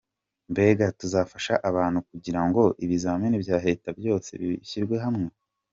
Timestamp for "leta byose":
3.67-4.29